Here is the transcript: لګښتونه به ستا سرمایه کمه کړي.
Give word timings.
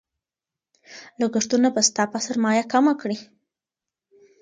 لګښتونه 1.19 1.67
به 1.75 1.81
ستا 1.89 2.03
سرمایه 2.27 2.63
کمه 2.71 2.93
کړي. 3.01 3.17